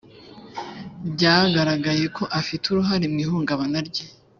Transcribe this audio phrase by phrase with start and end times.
[1.13, 4.05] byagaragaye ko afite uruhare mu ihungabana rye